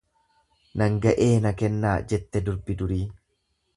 [0.81, 3.03] Nan ga'ee na kennaa jette durbi durii.